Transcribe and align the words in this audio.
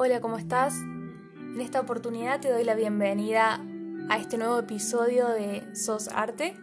Hola, 0.00 0.20
¿cómo 0.20 0.38
estás? 0.38 0.74
En 0.76 1.60
esta 1.60 1.80
oportunidad 1.80 2.40
te 2.40 2.52
doy 2.52 2.62
la 2.62 2.76
bienvenida 2.76 3.60
a 4.08 4.16
este 4.16 4.38
nuevo 4.38 4.56
episodio 4.60 5.26
de 5.26 5.74
Sos 5.74 6.06
Arte, 6.06 6.54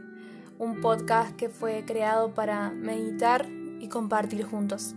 un 0.57 0.79
podcast 0.79 1.35
que 1.35 1.49
fue 1.49 1.83
creado 1.85 2.33
para 2.33 2.69
meditar 2.69 3.45
y 3.81 3.89
compartir 3.89 4.45
juntos. 4.45 4.95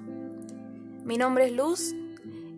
Mi 1.04 1.18
nombre 1.18 1.46
es 1.46 1.52
Luz 1.52 1.96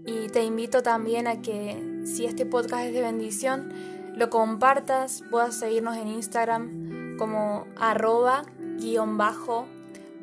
y 0.05 0.29
te 0.29 0.45
invito 0.45 0.83
también 0.83 1.27
a 1.27 1.41
que 1.41 2.03
si 2.05 2.27
este 2.27 2.45
podcast 2.45 2.85
es 2.85 2.93
de 2.93 3.01
bendición, 3.01 3.73
lo 4.15 4.29
compartas, 4.29 5.25
puedas 5.31 5.55
seguirnos 5.55 5.97
en 5.97 6.09
Instagram 6.09 7.17
como 7.17 7.65
arroba 7.79 8.43
guion 8.79 9.17
bajo 9.17 9.67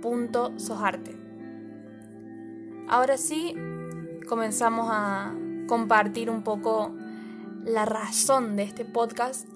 punto 0.04 0.54
sosarte. 0.60 1.18
Ahora 2.88 3.18
sí, 3.18 3.56
comenzamos 4.28 4.88
a 4.92 5.34
compartir 5.68 6.30
un 6.30 6.42
poco 6.44 6.94
la 7.64 7.86
razón 7.86 8.56
de 8.56 8.64
este 8.64 8.86
podcast 8.86 9.48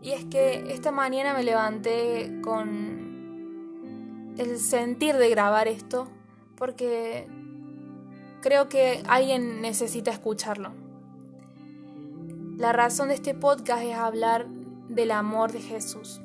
y 0.00 0.12
es 0.12 0.24
que 0.24 0.72
esta 0.72 0.92
mañana 0.92 1.34
me 1.34 1.42
levanté 1.42 2.40
con 2.42 4.34
el 4.38 4.58
sentir 4.58 5.16
de 5.16 5.28
grabar 5.30 5.66
esto 5.68 6.08
porque 6.56 7.26
creo 8.40 8.68
que 8.68 9.02
alguien 9.08 9.60
necesita 9.60 10.10
escucharlo. 10.10 10.72
La 12.56 12.72
razón 12.72 13.08
de 13.08 13.14
este 13.14 13.34
podcast 13.34 13.82
es 13.82 13.96
hablar 13.96 14.46
del 14.88 15.10
amor 15.10 15.52
de 15.52 15.60
Jesús. 15.60 16.20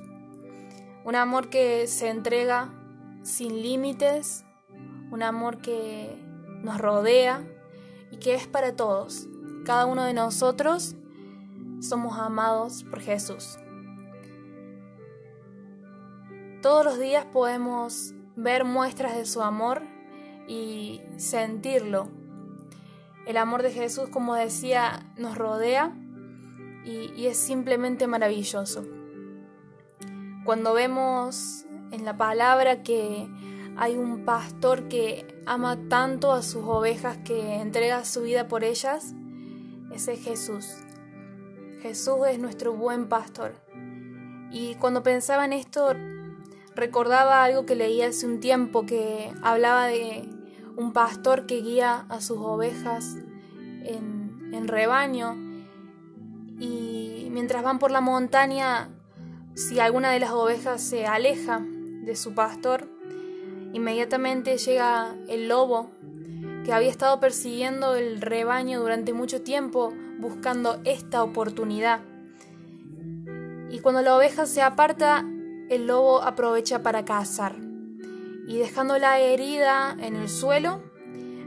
Un 1.03 1.15
amor 1.15 1.49
que 1.49 1.87
se 1.87 2.09
entrega 2.09 2.73
sin 3.23 3.61
límites, 3.61 4.45
un 5.11 5.23
amor 5.23 5.57
que 5.57 6.15
nos 6.61 6.79
rodea 6.79 7.43
y 8.11 8.17
que 8.17 8.35
es 8.35 8.47
para 8.47 8.75
todos. 8.75 9.27
Cada 9.65 9.85
uno 9.85 10.03
de 10.03 10.13
nosotros 10.13 10.95
somos 11.81 12.17
amados 12.17 12.83
por 12.83 12.99
Jesús. 12.99 13.57
Todos 16.61 16.85
los 16.85 16.99
días 16.99 17.25
podemos 17.25 18.13
ver 18.35 18.65
muestras 18.65 19.15
de 19.15 19.25
su 19.25 19.41
amor 19.41 19.81
y 20.47 21.01
sentirlo. 21.17 22.09
El 23.25 23.37
amor 23.37 23.61
de 23.61 23.71
Jesús, 23.71 24.09
como 24.09 24.35
decía, 24.35 25.05
nos 25.17 25.37
rodea 25.37 25.95
y, 26.85 27.25
es 27.27 27.37
simplemente 27.37 28.07
maravilloso. 28.07 28.83
Cuando 30.43 30.73
vemos 30.73 31.65
en 31.91 32.03
la 32.03 32.17
palabra 32.17 32.81
que 32.81 33.29
hay 33.77 33.95
un 33.95 34.25
pastor 34.25 34.87
que 34.87 35.39
ama 35.45 35.77
tanto 35.87 36.31
a 36.31 36.41
sus 36.41 36.63
ovejas 36.63 37.17
que 37.23 37.55
entrega 37.61 38.05
su 38.05 38.23
vida 38.23 38.47
por 38.47 38.63
ellas, 38.63 39.13
ese 39.93 40.13
es 40.13 40.23
Jesús. 40.23 40.67
Jesús 41.81 42.17
es 42.29 42.39
nuestro 42.39 42.73
buen 42.73 43.07
pastor. 43.07 43.53
Y 44.51 44.75
cuando 44.75 45.03
pensaba 45.03 45.45
en 45.45 45.53
esto, 45.53 45.93
recordaba 46.75 47.43
algo 47.43 47.65
que 47.65 47.75
leí 47.75 48.01
hace 48.01 48.25
un 48.25 48.39
tiempo 48.39 48.85
que 48.85 49.33
hablaba 49.41 49.87
de 49.87 50.29
un 50.75 50.93
pastor 50.93 51.45
que 51.45 51.61
guía 51.61 52.05
a 52.09 52.21
sus 52.21 52.37
ovejas 52.37 53.15
en, 53.83 54.51
en 54.53 54.67
rebaño 54.67 55.35
y 56.61 57.29
mientras 57.31 57.63
van 57.63 57.79
por 57.79 57.89
la 57.89 58.01
montaña, 58.01 58.89
si 59.55 59.79
alguna 59.79 60.11
de 60.11 60.19
las 60.19 60.29
ovejas 60.29 60.79
se 60.79 61.07
aleja 61.07 61.59
de 61.59 62.15
su 62.15 62.35
pastor, 62.35 62.87
inmediatamente 63.73 64.57
llega 64.59 65.15
el 65.27 65.47
lobo 65.47 65.89
que 66.63 66.73
había 66.73 66.89
estado 66.89 67.19
persiguiendo 67.19 67.95
el 67.95 68.21
rebaño 68.21 68.79
durante 68.79 69.13
mucho 69.13 69.41
tiempo 69.41 69.93
buscando 70.19 70.79
esta 70.83 71.23
oportunidad. 71.23 72.01
Y 73.69 73.79
cuando 73.79 74.01
la 74.01 74.15
oveja 74.15 74.45
se 74.45 74.61
aparta, 74.61 75.25
el 75.69 75.87
lobo 75.87 76.21
aprovecha 76.21 76.83
para 76.83 77.05
cazar. 77.05 77.55
Y 78.47 78.57
dejándola 78.57 79.19
herida 79.19 79.95
en 79.99 80.15
el 80.15 80.29
suelo, 80.29 80.81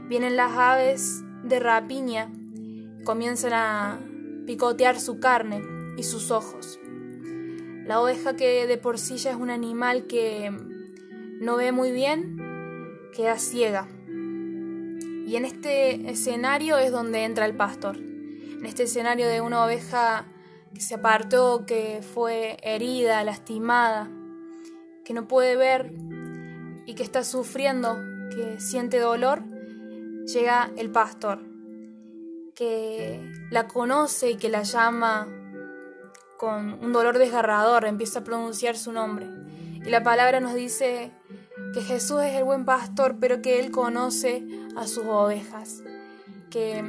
vienen 0.09 0.35
las 0.35 0.51
aves 0.53 1.23
de 1.43 1.59
rapiña, 1.59 2.31
comienzan 3.03 3.53
a 3.53 3.99
picotear 4.45 4.99
su 4.99 5.19
carne 5.19 5.61
y 5.97 6.03
sus 6.03 6.31
ojos. 6.31 6.79
La 7.85 8.01
oveja 8.01 8.35
que 8.35 8.65
de 8.65 8.77
por 8.77 8.97
sí 8.97 9.17
ya 9.17 9.31
es 9.31 9.37
un 9.37 9.51
animal 9.51 10.07
que 10.07 10.51
no 11.39 11.55
ve 11.55 11.71
muy 11.71 11.91
bien, 11.91 12.37
queda 13.13 13.37
ciega. 13.37 13.87
Y 15.25 15.37
en 15.37 15.45
este 15.45 16.09
escenario 16.09 16.77
es 16.77 16.91
donde 16.91 17.23
entra 17.23 17.45
el 17.45 17.55
pastor. 17.55 17.97
En 17.97 18.65
este 18.65 18.83
escenario 18.83 19.27
de 19.27 19.41
una 19.41 19.65
oveja 19.65 20.27
que 20.73 20.81
se 20.81 20.95
apartó, 20.95 21.65
que 21.65 22.01
fue 22.01 22.57
herida, 22.61 23.23
lastimada, 23.23 24.09
que 25.03 25.13
no 25.13 25.27
puede 25.27 25.55
ver 25.55 25.91
y 26.85 26.93
que 26.93 27.03
está 27.03 27.23
sufriendo, 27.23 27.97
que 28.29 28.59
siente 28.59 28.99
dolor, 28.99 29.41
llega 30.25 30.71
el 30.77 30.91
pastor, 30.91 31.43
que 32.53 33.19
la 33.49 33.67
conoce 33.67 34.31
y 34.31 34.35
que 34.35 34.49
la 34.49 34.63
llama 34.63 35.27
con 36.37 36.83
un 36.83 36.93
dolor 36.93 37.17
desgarrador, 37.17 37.85
empieza 37.85 38.19
a 38.19 38.23
pronunciar 38.23 38.77
su 38.77 38.91
nombre. 38.91 39.27
Y 39.85 39.89
la 39.89 40.03
palabra 40.03 40.39
nos 40.39 40.53
dice 40.53 41.11
que 41.75 41.81
Jesús 41.81 42.21
es 42.21 42.33
el 42.35 42.45
buen 42.45 42.63
pastor, 42.63 43.17
pero 43.19 43.41
que 43.41 43.59
Él 43.59 43.69
conoce 43.69 44.47
a 44.77 44.87
sus 44.87 45.03
ovejas, 45.05 45.83
que 46.49 46.79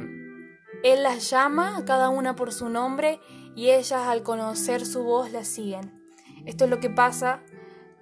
Él 0.81 1.03
las 1.03 1.29
llama 1.29 1.75
a 1.75 1.83
cada 1.83 2.07
una 2.07 2.37
por 2.37 2.53
su 2.53 2.69
nombre 2.69 3.19
y 3.53 3.71
ellas 3.71 4.07
al 4.07 4.23
conocer 4.23 4.85
su 4.85 5.03
voz 5.03 5.29
la 5.33 5.43
siguen. 5.43 5.91
Esto 6.45 6.63
es 6.63 6.69
lo 6.69 6.79
que 6.79 6.89
pasa 6.89 7.43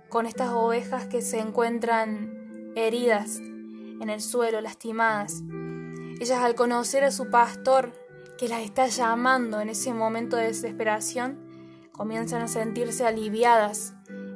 con 0.10 0.28
estas 0.28 0.52
ovejas 0.52 1.08
que 1.08 1.24
se 1.24 1.40
encuentran 1.40 2.72
heridas 2.76 3.38
en 3.40 4.12
el 4.12 4.22
suelo, 4.22 4.62
lastimadas. 4.62 5.42
Ellas 6.20 6.44
al 6.44 6.54
conocer 6.54 7.04
a 7.04 7.10
su 7.10 7.32
pastor 7.32 7.94
que 8.38 8.48
las 8.48 8.62
está 8.62 8.86
llamando 8.86 9.60
en 9.60 9.70
ese 9.70 9.92
momento 9.92 10.38
de 10.38 10.44
desesperación, 10.44 11.90
comienzan 11.94 12.44
a 12.44 12.48
sentirse 12.48 13.08
aliviadas 13.08 13.95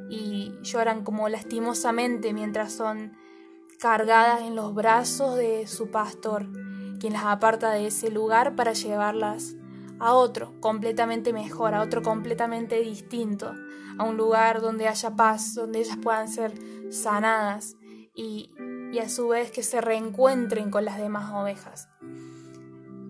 y 0.09 0.57
lloran 0.61 1.03
como 1.03 1.29
lastimosamente 1.29 2.33
mientras 2.33 2.73
son 2.73 3.13
cargadas 3.79 4.41
en 4.41 4.55
los 4.55 4.73
brazos 4.73 5.37
de 5.37 5.67
su 5.67 5.89
pastor, 5.89 6.47
quien 6.99 7.13
las 7.13 7.25
aparta 7.25 7.71
de 7.71 7.87
ese 7.87 8.09
lugar 8.09 8.55
para 8.55 8.73
llevarlas 8.73 9.55
a 9.99 10.13
otro 10.13 10.59
completamente 10.59 11.31
mejor, 11.31 11.73
a 11.73 11.81
otro 11.81 12.01
completamente 12.01 12.79
distinto, 12.81 13.53
a 13.97 14.03
un 14.03 14.17
lugar 14.17 14.61
donde 14.61 14.87
haya 14.87 15.15
paz, 15.15 15.53
donde 15.55 15.79
ellas 15.79 15.97
puedan 16.01 16.27
ser 16.27 16.53
sanadas 16.91 17.75
y, 18.13 18.51
y 18.91 18.99
a 18.99 19.09
su 19.09 19.29
vez 19.29 19.51
que 19.51 19.63
se 19.63 19.81
reencuentren 19.81 20.71
con 20.71 20.85
las 20.85 20.97
demás 20.97 21.31
ovejas. 21.33 21.87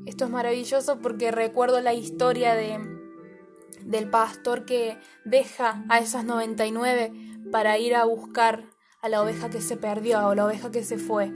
Esto 0.05 0.25
es 0.25 0.31
maravilloso 0.31 0.99
porque 0.99 1.31
recuerdo 1.31 1.81
la 1.81 1.93
historia 1.93 2.55
de 2.55 2.98
del 3.85 4.09
pastor 4.09 4.65
que 4.65 4.97
deja 5.25 5.83
a 5.89 5.99
esas 5.99 6.25
99 6.25 7.11
para 7.51 7.77
ir 7.77 7.95
a 7.95 8.05
buscar 8.05 8.63
a 9.01 9.09
la 9.09 9.21
oveja 9.21 9.49
que 9.49 9.61
se 9.61 9.77
perdió 9.77 10.27
o 10.27 10.35
la 10.35 10.45
oveja 10.45 10.71
que 10.71 10.83
se 10.83 10.97
fue. 10.97 11.31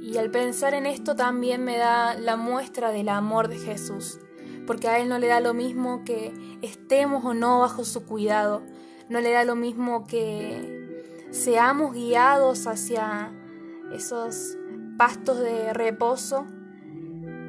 Y 0.00 0.16
al 0.16 0.30
pensar 0.30 0.74
en 0.74 0.86
esto 0.86 1.16
también 1.16 1.64
me 1.64 1.76
da 1.76 2.14
la 2.14 2.36
muestra 2.36 2.90
del 2.90 3.08
amor 3.08 3.48
de 3.48 3.58
Jesús, 3.58 4.18
porque 4.66 4.88
a 4.88 4.98
Él 4.98 5.08
no 5.08 5.18
le 5.18 5.26
da 5.26 5.40
lo 5.40 5.54
mismo 5.54 6.04
que 6.04 6.32
estemos 6.62 7.24
o 7.24 7.34
no 7.34 7.60
bajo 7.60 7.84
su 7.84 8.06
cuidado, 8.06 8.62
no 9.08 9.20
le 9.20 9.32
da 9.32 9.44
lo 9.44 9.54
mismo 9.54 10.06
que 10.06 11.26
seamos 11.30 11.92
guiados 11.92 12.66
hacia 12.66 13.32
esos 13.92 14.56
pastos 14.96 15.38
de 15.40 15.72
reposo 15.72 16.46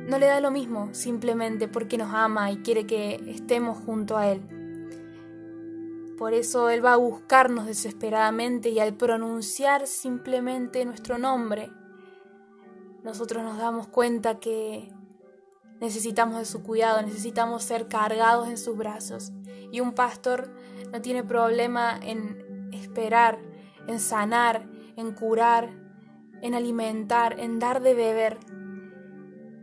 no 0.09 0.17
le 0.17 0.25
da 0.25 0.41
lo 0.41 0.50
mismo 0.50 0.89
simplemente 0.94 1.67
porque 1.67 1.97
nos 1.97 2.11
ama 2.13 2.51
y 2.51 2.57
quiere 2.57 2.88
que 2.88 3.23
estemos 3.27 3.77
junto 3.77 4.17
a 4.17 4.27
Él. 4.27 4.41
Por 6.17 6.33
eso 6.33 6.69
Él 6.69 6.83
va 6.83 6.94
a 6.94 6.97
buscarnos 6.97 7.67
desesperadamente 7.67 8.69
y 8.69 8.79
al 8.79 8.95
pronunciar 8.95 9.85
simplemente 9.85 10.83
nuestro 10.83 11.19
nombre, 11.19 11.71
nosotros 13.03 13.44
nos 13.44 13.59
damos 13.59 13.88
cuenta 13.88 14.39
que 14.39 14.91
necesitamos 15.79 16.39
de 16.39 16.45
su 16.45 16.63
cuidado, 16.63 17.01
necesitamos 17.03 17.63
ser 17.63 17.88
cargados 17.88 18.50
en 18.50 18.57
sus 18.57 18.75
brazos. 18.75 19.31
Y 19.71 19.79
un 19.79 19.94
pastor 19.94 20.51
no 20.91 21.01
tiene 21.01 21.23
problema 21.23 22.00
en 22.01 22.71
esperar, 22.73 23.39
en 23.88 24.00
sanar, 24.00 24.67
en 24.95 25.13
curar, 25.13 25.69
en 26.41 26.55
alimentar, 26.55 27.39
en 27.39 27.59
dar 27.59 27.81
de 27.81 27.94
beber 27.94 28.39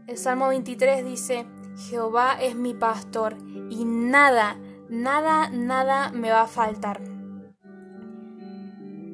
el 0.07 0.17
Salmo 0.19 0.49
23 0.49 1.05
dice, 1.05 1.47
Jehová 1.77 2.39
es 2.41 2.55
mi 2.55 2.75
pastor 2.75 3.37
y 3.71 3.85
nada, 3.85 4.57
nada, 4.89 5.51
nada 5.51 6.11
me 6.13 6.31
va 6.31 6.43
a 6.43 6.47
faltar. 6.47 7.01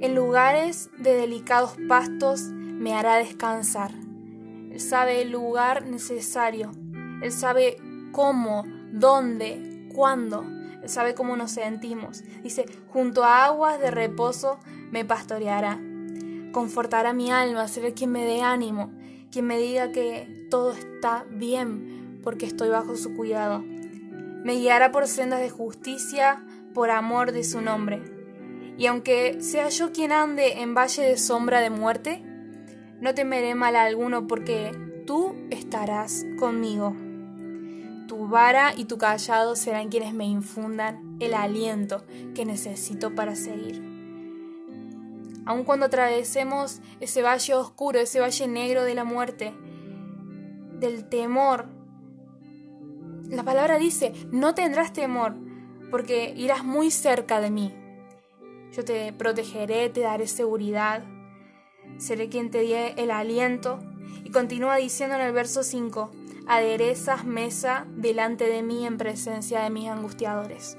En 0.00 0.14
lugares 0.14 0.90
de 0.98 1.14
delicados 1.14 1.76
pastos 1.88 2.42
me 2.42 2.94
hará 2.94 3.16
descansar. 3.16 3.92
Él 3.92 4.80
sabe 4.80 5.22
el 5.22 5.30
lugar 5.30 5.86
necesario. 5.86 6.72
Él 7.22 7.30
sabe 7.32 7.76
cómo, 8.10 8.64
dónde, 8.92 9.88
cuándo. 9.94 10.44
Él 10.82 10.88
sabe 10.88 11.14
cómo 11.14 11.36
nos 11.36 11.52
sentimos. 11.52 12.22
Dice, 12.42 12.66
junto 12.88 13.24
a 13.24 13.44
aguas 13.44 13.78
de 13.80 13.90
reposo 13.90 14.58
me 14.90 15.04
pastoreará. 15.04 15.80
Confortará 16.52 17.12
mi 17.12 17.30
alma, 17.30 17.68
será 17.68 17.92
quien 17.92 18.10
me 18.10 18.24
dé 18.24 18.42
ánimo, 18.42 18.92
quien 19.32 19.46
me 19.46 19.58
diga 19.58 19.90
que 19.90 20.46
todo 20.50 20.72
está 20.72 21.24
bien 21.30 22.20
porque 22.22 22.46
estoy 22.46 22.68
bajo 22.68 22.94
su 22.96 23.14
cuidado. 23.16 23.64
Me 24.44 24.54
guiará 24.54 24.92
por 24.92 25.08
sendas 25.08 25.40
de 25.40 25.50
justicia 25.50 26.44
por 26.74 26.90
amor 26.90 27.32
de 27.32 27.42
su 27.42 27.62
nombre. 27.62 28.02
Y 28.76 28.86
aunque 28.86 29.40
sea 29.40 29.68
yo 29.70 29.92
quien 29.92 30.12
ande 30.12 30.60
en 30.60 30.74
valle 30.74 31.02
de 31.02 31.16
sombra 31.16 31.60
de 31.60 31.70
muerte, 31.70 32.22
no 33.00 33.14
temeré 33.14 33.54
mal 33.54 33.74
alguno 33.74 34.26
porque 34.26 34.70
tú 35.06 35.34
estarás 35.50 36.24
conmigo. 36.38 36.94
Tu 38.08 38.28
vara 38.28 38.74
y 38.76 38.84
tu 38.84 38.98
callado 38.98 39.56
serán 39.56 39.88
quienes 39.88 40.12
me 40.12 40.26
infundan 40.26 41.16
el 41.20 41.34
aliento 41.34 42.04
que 42.34 42.44
necesito 42.44 43.14
para 43.14 43.34
seguir. 43.34 43.91
Aun 45.44 45.64
cuando 45.64 45.86
atravesemos 45.86 46.80
ese 47.00 47.22
valle 47.22 47.54
oscuro, 47.54 47.98
ese 47.98 48.20
valle 48.20 48.46
negro 48.48 48.84
de 48.84 48.94
la 48.94 49.04
muerte, 49.04 49.52
del 50.78 51.08
temor, 51.08 51.66
la 53.28 53.44
palabra 53.44 53.78
dice, 53.78 54.12
no 54.30 54.54
tendrás 54.54 54.92
temor, 54.92 55.34
porque 55.90 56.34
irás 56.36 56.64
muy 56.64 56.90
cerca 56.90 57.40
de 57.40 57.50
mí. 57.50 57.74
Yo 58.72 58.84
te 58.84 59.12
protegeré, 59.12 59.88
te 59.88 60.00
daré 60.00 60.26
seguridad, 60.26 61.04
seré 61.98 62.28
quien 62.28 62.50
te 62.50 62.58
dé 62.58 62.94
el 62.96 63.10
aliento. 63.10 63.78
Y 64.24 64.30
continúa 64.30 64.76
diciendo 64.76 65.16
en 65.16 65.22
el 65.22 65.32
verso 65.32 65.62
5, 65.62 66.10
aderezas 66.46 67.24
mesa 67.24 67.86
delante 67.96 68.44
de 68.48 68.62
mí 68.62 68.86
en 68.86 68.98
presencia 68.98 69.62
de 69.62 69.70
mis 69.70 69.88
angustiadores. 69.88 70.76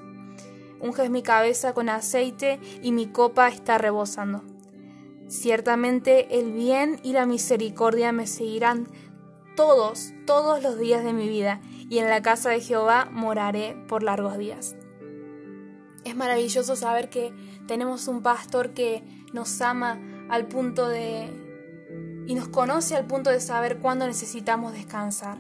Unges 0.79 1.09
mi 1.09 1.23
cabeza 1.23 1.73
con 1.73 1.89
aceite 1.89 2.59
y 2.81 2.91
mi 2.91 3.07
copa 3.07 3.47
está 3.47 3.77
rebosando. 3.77 4.43
Ciertamente 5.33 6.39
el 6.39 6.51
bien 6.51 6.99
y 7.01 7.13
la 7.13 7.25
misericordia 7.25 8.11
me 8.11 8.27
seguirán 8.27 8.87
todos, 9.55 10.13
todos 10.27 10.61
los 10.61 10.77
días 10.77 11.03
de 11.03 11.11
mi 11.11 11.27
vida, 11.27 11.59
y 11.89 11.97
en 11.97 12.07
la 12.07 12.21
casa 12.21 12.51
de 12.51 12.61
Jehová 12.61 13.09
moraré 13.11 13.75
por 13.87 14.03
largos 14.03 14.37
días. 14.37 14.75
Es 16.05 16.15
maravilloso 16.15 16.75
saber 16.75 17.09
que 17.09 17.33
tenemos 17.65 18.07
un 18.07 18.21
pastor 18.21 18.75
que 18.75 19.03
nos 19.33 19.59
ama 19.61 19.99
al 20.29 20.45
punto 20.45 20.87
de... 20.87 21.27
y 22.27 22.35
nos 22.35 22.49
conoce 22.49 22.95
al 22.95 23.07
punto 23.07 23.31
de 23.31 23.39
saber 23.39 23.79
cuándo 23.79 24.05
necesitamos 24.05 24.73
descansar. 24.73 25.39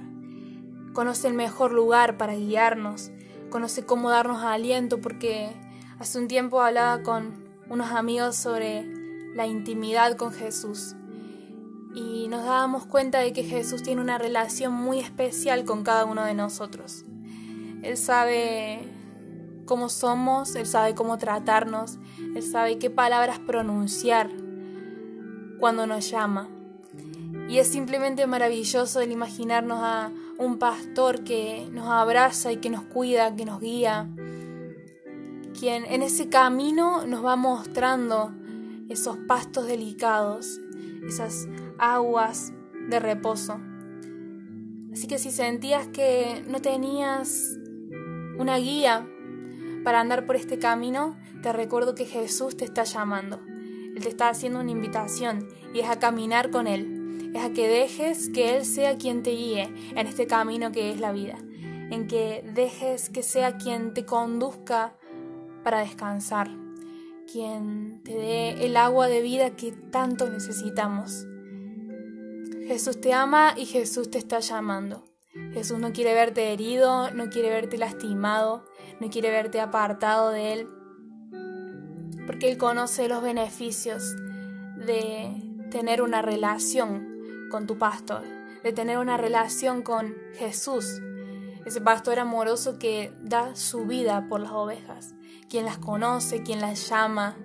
Conoce 0.93 1.27
el 1.27 1.35
mejor 1.35 1.71
lugar 1.71 2.17
para 2.17 2.33
guiarnos, 2.33 3.11
conoce 3.51 3.85
cómo 3.85 4.09
darnos 4.09 4.41
aliento 4.41 4.99
porque 4.99 5.51
hace 5.99 6.17
un 6.17 6.27
tiempo 6.27 6.61
hablaba 6.61 7.03
con 7.03 7.43
unos 7.69 7.91
amigos 7.91 8.35
sobre 8.35 9.02
la 9.35 9.47
intimidad 9.47 10.15
con 10.17 10.31
Jesús 10.31 10.95
y 11.95 12.27
nos 12.27 12.43
dábamos 12.43 12.85
cuenta 12.85 13.19
de 13.19 13.33
que 13.33 13.43
Jesús 13.43 13.83
tiene 13.83 14.01
una 14.01 14.17
relación 14.17 14.73
muy 14.73 14.99
especial 14.99 15.63
con 15.63 15.83
cada 15.83 16.05
uno 16.05 16.23
de 16.25 16.33
nosotros. 16.33 17.05
Él 17.83 17.97
sabe 17.97 18.87
cómo 19.65 19.89
somos, 19.89 20.55
Él 20.55 20.65
sabe 20.65 20.95
cómo 20.95 21.17
tratarnos, 21.17 21.99
Él 22.35 22.43
sabe 22.43 22.79
qué 22.79 22.89
palabras 22.89 23.39
pronunciar 23.39 24.29
cuando 25.59 25.85
nos 25.85 26.09
llama. 26.09 26.49
Y 27.47 27.59
es 27.59 27.67
simplemente 27.67 28.25
maravilloso 28.25 29.01
el 29.01 29.11
imaginarnos 29.11 29.79
a 29.81 30.11
un 30.37 30.57
pastor 30.57 31.23
que 31.23 31.67
nos 31.71 31.87
abraza 31.87 32.51
y 32.51 32.57
que 32.57 32.69
nos 32.69 32.83
cuida, 32.83 33.35
que 33.35 33.45
nos 33.45 33.59
guía, 33.59 34.09
quien 35.59 35.85
en 35.85 36.01
ese 36.01 36.29
camino 36.29 37.05
nos 37.05 37.23
va 37.23 37.35
mostrando 37.35 38.31
esos 38.89 39.17
pastos 39.27 39.67
delicados, 39.67 40.59
esas 41.07 41.47
aguas 41.77 42.53
de 42.89 42.99
reposo. 42.99 43.59
Así 44.91 45.07
que 45.07 45.17
si 45.17 45.31
sentías 45.31 45.87
que 45.87 46.43
no 46.47 46.61
tenías 46.61 47.57
una 48.37 48.57
guía 48.57 49.07
para 49.83 49.99
andar 49.99 50.25
por 50.25 50.35
este 50.35 50.59
camino, 50.59 51.17
te 51.41 51.51
recuerdo 51.51 51.95
que 51.95 52.05
Jesús 52.05 52.55
te 52.55 52.65
está 52.65 52.83
llamando. 52.83 53.41
Él 53.95 54.01
te 54.01 54.09
está 54.09 54.29
haciendo 54.29 54.59
una 54.59 54.71
invitación 54.71 55.47
y 55.73 55.79
es 55.79 55.89
a 55.89 55.99
caminar 55.99 56.51
con 56.51 56.67
Él. 56.67 57.31
Es 57.33 57.43
a 57.43 57.51
que 57.51 57.67
dejes 57.67 58.29
que 58.29 58.55
Él 58.55 58.65
sea 58.65 58.97
quien 58.97 59.23
te 59.23 59.31
guíe 59.31 59.73
en 59.95 60.07
este 60.07 60.27
camino 60.27 60.71
que 60.71 60.91
es 60.91 60.99
la 60.99 61.11
vida. 61.11 61.37
En 61.89 62.07
que 62.07 62.43
dejes 62.53 63.09
que 63.09 63.23
sea 63.23 63.57
quien 63.57 63.93
te 63.93 64.05
conduzca 64.05 64.95
para 65.63 65.79
descansar. 65.79 66.62
Quien 67.33 68.03
te 68.03 68.13
dé 68.13 68.63
el 68.63 68.77
agua 68.77 69.07
de 69.07 69.19
vida 69.19 69.55
que 69.55 69.71
tanto 69.71 70.29
necesitamos. 70.29 71.25
Jesús 72.67 73.01
te 73.01 73.11
ama 73.11 73.55
y 73.57 73.65
Jesús 73.65 74.11
te 74.11 74.19
está 74.19 74.39
llamando. 74.39 75.03
Jesús 75.51 75.79
no 75.79 75.93
quiere 75.93 76.13
verte 76.13 76.53
herido, 76.53 77.09
no 77.09 77.31
quiere 77.31 77.49
verte 77.49 77.79
lastimado, 77.79 78.65
no 78.99 79.09
quiere 79.09 79.31
verte 79.31 79.59
apartado 79.59 80.29
de 80.29 80.53
Él, 80.53 80.67
porque 82.27 82.51
Él 82.51 82.59
conoce 82.59 83.07
los 83.07 83.23
beneficios 83.23 84.15
de 84.85 85.31
tener 85.71 86.03
una 86.03 86.21
relación 86.21 87.49
con 87.49 87.65
tu 87.65 87.79
pastor, 87.79 88.21
de 88.61 88.73
tener 88.73 88.99
una 88.99 89.17
relación 89.17 89.81
con 89.81 90.13
Jesús, 90.35 91.01
ese 91.65 91.81
pastor 91.81 92.19
amoroso 92.19 92.77
que 92.77 93.13
da 93.21 93.55
su 93.55 93.85
vida 93.85 94.25
por 94.27 94.39
las 94.39 94.51
ovejas, 94.51 95.13
quien 95.49 95.65
las 95.65 95.77
conoce, 95.77 96.43
quien 96.43 96.59
las 96.59 96.89
llama, 96.89 97.37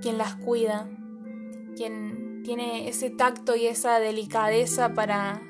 quien 0.00 0.18
las 0.18 0.34
cuida, 0.36 0.88
quien 1.76 2.42
tiene 2.44 2.88
ese 2.88 3.10
tacto 3.10 3.56
y 3.56 3.66
esa 3.66 3.98
delicadeza 3.98 4.92
para 4.94 5.40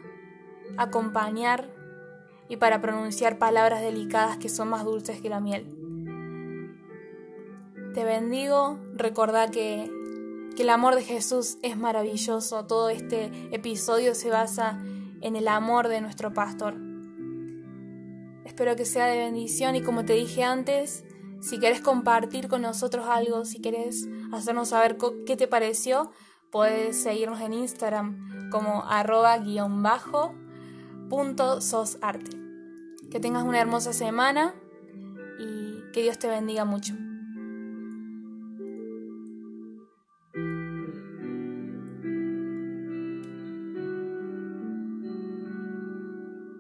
acompañar 0.77 1.71
y 2.49 2.57
para 2.57 2.81
pronunciar 2.81 3.39
palabras 3.39 3.81
delicadas 3.81 4.39
que 4.39 4.49
son 4.49 4.69
más 4.69 4.85
dulces 4.85 5.21
que 5.21 5.29
la 5.29 5.41
miel. 5.41 5.67
Te 7.95 8.05
bendigo, 8.05 8.79
recordá 8.95 9.51
que, 9.51 9.91
que 10.57 10.63
el 10.63 10.71
amor 10.71 10.95
de 10.95 11.03
Jesús 11.03 11.59
es 11.63 11.77
maravilloso, 11.77 12.67
todo 12.67 12.91
este 12.91 13.31
episodio 13.55 14.15
se 14.15 14.31
basa 14.31 14.81
en 15.21 15.37
el 15.37 15.49
amor 15.49 15.89
de 15.89 16.01
nuestro 16.01 16.35
pastor. 16.35 16.94
Espero 18.45 18.77
que 18.77 18.85
sea 18.85 19.07
de 19.07 19.19
bendición 19.19 19.77
y 19.77 19.83
como 19.83 20.05
te 20.05 20.13
dije 20.13 20.45
antes, 20.45 21.05
si 21.41 21.59
quieres 21.59 21.81
compartir 21.81 22.49
con 22.49 22.63
nosotros 22.63 23.07
algo, 23.09 23.45
si 23.45 23.61
quieres 23.61 24.09
hacernos 24.33 24.69
saber 24.69 24.97
qué 25.27 25.37
te 25.37 25.49
pareció, 25.49 26.11
Puedes 26.55 27.03
seguirnos 27.03 27.41
en 27.41 27.53
Instagram 27.53 28.49
como 28.53 28.85
arroba 28.85 29.37
guion 29.39 29.83
sosarte. 31.61 32.31
Que 33.11 33.19
tengas 33.19 33.43
una 33.43 33.61
hermosa 33.61 33.93
semana 33.93 34.55
y 35.41 35.91
que 35.93 36.03
Dios 36.03 36.17
te 36.21 36.29
bendiga 36.29 36.65
mucho. 36.65 36.95